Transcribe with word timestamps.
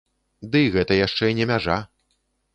Дый 0.55 0.65
гэта 0.75 0.97
яшчэ 1.07 1.31
не 1.41 1.49
мяжа. 1.53 1.79